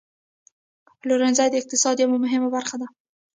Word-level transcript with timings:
پلورنځی 0.99 1.47
د 1.49 1.55
اقتصاد 1.61 1.95
یوه 2.03 2.17
مهمه 2.25 2.49
برخه 2.55 2.75
ده. 2.81 2.87